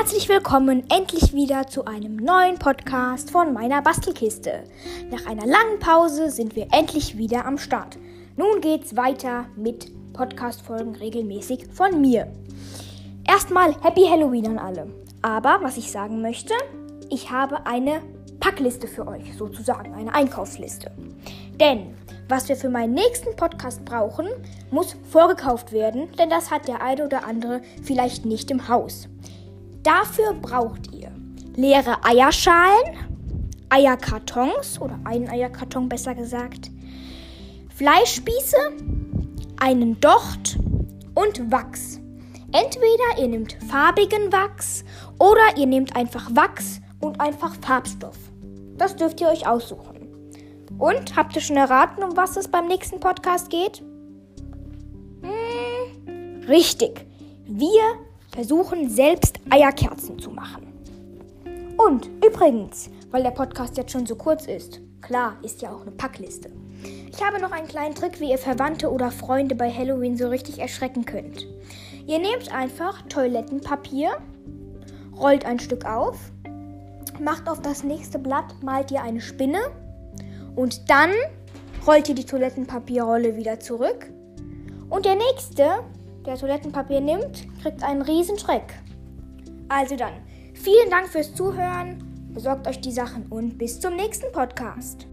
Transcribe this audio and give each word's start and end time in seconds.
Herzlich 0.00 0.30
willkommen 0.30 0.84
endlich 0.90 1.34
wieder 1.34 1.66
zu 1.66 1.84
einem 1.84 2.16
neuen 2.16 2.58
Podcast 2.58 3.30
von 3.30 3.52
meiner 3.52 3.82
Bastelkiste. 3.82 4.64
Nach 5.10 5.26
einer 5.26 5.44
langen 5.44 5.78
Pause 5.78 6.30
sind 6.30 6.56
wir 6.56 6.68
endlich 6.72 7.18
wieder 7.18 7.44
am 7.44 7.58
Start. 7.58 7.98
Nun 8.34 8.62
geht's 8.62 8.96
weiter 8.96 9.44
mit 9.56 9.92
Podcast-Folgen 10.14 10.96
regelmäßig 10.96 11.66
von 11.74 12.00
mir. 12.00 12.28
Erstmal 13.28 13.76
Happy 13.82 14.06
Halloween 14.08 14.46
an 14.46 14.58
alle. 14.58 14.90
Aber 15.20 15.58
was 15.60 15.76
ich 15.76 15.92
sagen 15.92 16.22
möchte, 16.22 16.54
ich 17.10 17.30
habe 17.30 17.66
eine 17.66 18.00
Packliste 18.40 18.88
für 18.88 19.06
euch, 19.06 19.36
sozusagen 19.36 19.92
eine 19.92 20.14
Einkaufsliste. 20.14 20.90
Denn 21.60 21.94
was 22.26 22.48
wir 22.48 22.56
für 22.56 22.70
meinen 22.70 22.94
nächsten 22.94 23.36
Podcast 23.36 23.84
brauchen, 23.84 24.28
muss 24.70 24.96
vorgekauft 25.10 25.72
werden, 25.72 26.08
denn 26.18 26.30
das 26.30 26.50
hat 26.50 26.68
der 26.68 26.80
eine 26.80 27.04
oder 27.04 27.26
andere 27.26 27.60
vielleicht 27.82 28.24
nicht 28.24 28.50
im 28.50 28.66
Haus. 28.66 29.06
Dafür 29.82 30.34
braucht 30.34 30.92
ihr 30.92 31.10
leere 31.56 32.04
Eierschalen, 32.04 32.96
Eierkartons 33.70 34.80
oder 34.80 34.98
einen 35.04 35.28
Eierkarton 35.28 35.88
besser 35.88 36.14
gesagt, 36.14 36.70
Fleischspieße, 37.74 38.56
einen 39.58 39.98
Docht 40.00 40.58
und 41.14 41.50
Wachs. 41.50 42.00
Entweder 42.52 43.18
ihr 43.18 43.28
nehmt 43.28 43.56
farbigen 43.68 44.32
Wachs 44.32 44.84
oder 45.18 45.56
ihr 45.56 45.66
nehmt 45.66 45.96
einfach 45.96 46.28
Wachs 46.34 46.80
und 47.00 47.20
einfach 47.20 47.54
Farbstoff. 47.62 48.18
Das 48.76 48.96
dürft 48.96 49.20
ihr 49.20 49.28
euch 49.28 49.46
aussuchen. 49.46 50.08
Und 50.78 51.16
habt 51.16 51.36
ihr 51.36 51.42
schon 51.42 51.56
erraten, 51.56 52.02
um 52.02 52.16
was 52.16 52.36
es 52.36 52.48
beim 52.48 52.66
nächsten 52.66 53.00
Podcast 53.00 53.50
geht? 53.50 53.82
Hm, 55.22 56.44
richtig. 56.48 57.06
Wir 57.46 57.82
versuchen 58.32 58.88
selbst 58.88 59.38
Eierkerzen 59.50 60.18
zu 60.18 60.30
machen. 60.30 60.66
Und 61.76 62.10
übrigens, 62.24 62.90
weil 63.10 63.22
der 63.22 63.30
Podcast 63.30 63.76
jetzt 63.76 63.92
schon 63.92 64.06
so 64.06 64.14
kurz 64.14 64.46
ist, 64.46 64.80
klar, 65.00 65.36
ist 65.42 65.62
ja 65.62 65.72
auch 65.72 65.82
eine 65.82 65.92
Packliste. 65.92 66.50
Ich 67.10 67.24
habe 67.24 67.40
noch 67.40 67.52
einen 67.52 67.68
kleinen 67.68 67.94
Trick, 67.94 68.20
wie 68.20 68.30
ihr 68.30 68.38
Verwandte 68.38 68.90
oder 68.90 69.10
Freunde 69.10 69.54
bei 69.54 69.70
Halloween 69.70 70.16
so 70.16 70.28
richtig 70.28 70.58
erschrecken 70.58 71.04
könnt. 71.04 71.46
Ihr 72.06 72.18
nehmt 72.18 72.52
einfach 72.52 73.02
Toilettenpapier, 73.02 74.10
rollt 75.18 75.44
ein 75.44 75.58
Stück 75.58 75.84
auf, 75.84 76.18
macht 77.20 77.48
auf 77.48 77.60
das 77.60 77.82
nächste 77.84 78.18
Blatt, 78.18 78.62
malt 78.62 78.90
ihr 78.90 79.02
eine 79.02 79.20
Spinne 79.20 79.60
und 80.56 80.88
dann 80.88 81.10
rollt 81.86 82.08
ihr 82.08 82.14
die 82.14 82.24
Toilettenpapierrolle 82.24 83.36
wieder 83.36 83.60
zurück. 83.60 84.10
Und 84.88 85.04
der 85.04 85.16
nächste, 85.16 85.84
der 86.26 86.36
Toilettenpapier 86.36 87.00
nimmt, 87.00 87.46
kriegt 87.62 87.82
einen 87.82 88.02
Riesenschreck. 88.02 88.74
Also 89.68 89.96
dann, 89.96 90.14
vielen 90.54 90.90
Dank 90.90 91.08
fürs 91.08 91.34
Zuhören. 91.34 91.98
Besorgt 92.32 92.68
euch 92.68 92.80
die 92.80 92.92
Sachen 92.92 93.26
und 93.30 93.58
bis 93.58 93.80
zum 93.80 93.96
nächsten 93.96 94.30
Podcast. 94.32 95.06